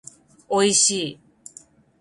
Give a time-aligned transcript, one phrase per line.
[0.49, 1.19] おいしい